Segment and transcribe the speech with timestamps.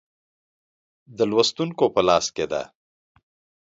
[1.17, 2.63] د لوستونکو په لاس کې ده.